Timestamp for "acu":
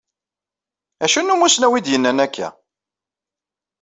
1.03-1.19